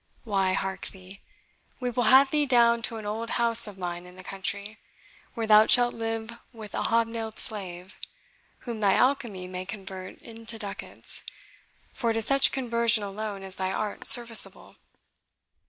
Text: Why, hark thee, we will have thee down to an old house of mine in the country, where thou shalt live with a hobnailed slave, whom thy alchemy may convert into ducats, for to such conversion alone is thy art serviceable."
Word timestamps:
Why, 0.23 0.53
hark 0.53 0.87
thee, 0.87 1.21
we 1.79 1.91
will 1.91 2.05
have 2.05 2.31
thee 2.31 2.47
down 2.47 2.81
to 2.89 2.97
an 2.97 3.05
old 3.05 3.29
house 3.37 3.67
of 3.67 3.77
mine 3.77 4.07
in 4.07 4.15
the 4.15 4.23
country, 4.23 4.79
where 5.35 5.45
thou 5.45 5.67
shalt 5.67 5.93
live 5.93 6.31
with 6.51 6.73
a 6.73 6.81
hobnailed 6.85 7.37
slave, 7.37 7.99
whom 8.61 8.79
thy 8.79 8.95
alchemy 8.95 9.47
may 9.47 9.63
convert 9.63 10.19
into 10.23 10.57
ducats, 10.57 11.21
for 11.93 12.13
to 12.13 12.21
such 12.23 12.51
conversion 12.51 13.03
alone 13.03 13.43
is 13.43 13.57
thy 13.57 13.71
art 13.71 14.07
serviceable." 14.07 14.77